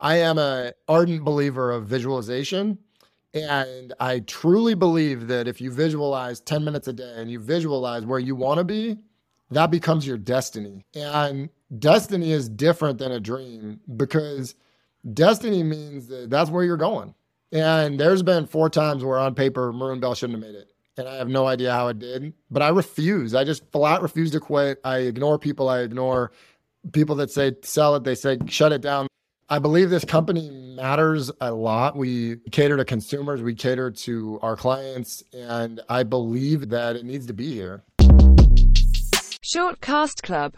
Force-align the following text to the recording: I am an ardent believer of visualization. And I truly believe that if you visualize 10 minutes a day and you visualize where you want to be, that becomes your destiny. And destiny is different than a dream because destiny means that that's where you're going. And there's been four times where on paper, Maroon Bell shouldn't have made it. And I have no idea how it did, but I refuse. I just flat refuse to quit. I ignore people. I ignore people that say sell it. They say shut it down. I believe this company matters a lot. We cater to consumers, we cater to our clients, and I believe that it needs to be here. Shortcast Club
I 0.00 0.16
am 0.16 0.38
an 0.38 0.72
ardent 0.88 1.24
believer 1.24 1.70
of 1.70 1.86
visualization. 1.86 2.78
And 3.32 3.92
I 4.00 4.20
truly 4.20 4.74
believe 4.74 5.28
that 5.28 5.46
if 5.46 5.60
you 5.60 5.70
visualize 5.70 6.40
10 6.40 6.64
minutes 6.64 6.88
a 6.88 6.92
day 6.92 7.14
and 7.16 7.30
you 7.30 7.38
visualize 7.38 8.04
where 8.04 8.18
you 8.18 8.34
want 8.34 8.58
to 8.58 8.64
be, 8.64 8.98
that 9.50 9.70
becomes 9.70 10.06
your 10.06 10.18
destiny. 10.18 10.84
And 10.94 11.48
destiny 11.78 12.32
is 12.32 12.48
different 12.48 12.98
than 12.98 13.12
a 13.12 13.20
dream 13.20 13.80
because 13.96 14.56
destiny 15.14 15.62
means 15.62 16.08
that 16.08 16.30
that's 16.30 16.50
where 16.50 16.64
you're 16.64 16.76
going. 16.76 17.14
And 17.52 17.98
there's 17.98 18.22
been 18.22 18.46
four 18.46 18.70
times 18.70 19.04
where 19.04 19.18
on 19.18 19.34
paper, 19.34 19.72
Maroon 19.72 20.00
Bell 20.00 20.14
shouldn't 20.14 20.42
have 20.42 20.52
made 20.52 20.58
it. 20.58 20.72
And 20.96 21.08
I 21.08 21.16
have 21.16 21.28
no 21.28 21.46
idea 21.46 21.72
how 21.72 21.88
it 21.88 21.98
did, 21.98 22.32
but 22.50 22.62
I 22.62 22.68
refuse. 22.68 23.34
I 23.34 23.44
just 23.44 23.70
flat 23.70 24.02
refuse 24.02 24.32
to 24.32 24.40
quit. 24.40 24.80
I 24.84 24.98
ignore 24.98 25.38
people. 25.38 25.68
I 25.68 25.80
ignore 25.80 26.32
people 26.92 27.14
that 27.16 27.30
say 27.30 27.54
sell 27.62 27.94
it. 27.94 28.04
They 28.04 28.14
say 28.14 28.38
shut 28.46 28.72
it 28.72 28.82
down. 28.82 29.06
I 29.52 29.58
believe 29.58 29.90
this 29.90 30.04
company 30.04 30.48
matters 30.48 31.28
a 31.40 31.50
lot. 31.50 31.96
We 31.96 32.36
cater 32.52 32.76
to 32.76 32.84
consumers, 32.84 33.42
we 33.42 33.56
cater 33.56 33.90
to 33.90 34.38
our 34.42 34.54
clients, 34.54 35.24
and 35.32 35.80
I 35.88 36.04
believe 36.04 36.68
that 36.68 36.94
it 36.94 37.04
needs 37.04 37.26
to 37.26 37.32
be 37.32 37.52
here. 37.52 37.82
Shortcast 39.42 40.22
Club 40.22 40.48